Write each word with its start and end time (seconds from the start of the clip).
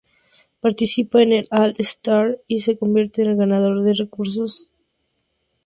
Participa 0.61 1.21
en 1.21 1.31
el 1.31 1.47
All-Star 1.51 2.39
y 2.47 2.61
se 2.61 2.75
convierte 2.75 3.21
en 3.21 3.29
el 3.29 3.35
ganador 3.37 3.83
del 3.83 3.97
concurso 3.99 4.31
de 4.45 4.51
triples. 4.51 4.71